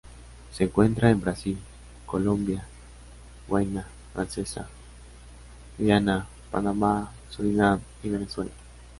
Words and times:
Se 0.51 0.63
encuentra 0.63 1.11
en 1.11 1.21
Brasil, 1.21 1.59
Colombia, 2.07 2.65
Guayana 3.47 3.85
Francesa, 4.15 4.67
Guyana, 5.77 6.25
Panamá, 6.49 7.11
Surinam 7.29 7.79
y 8.01 8.09
Venezuela. 8.09 8.49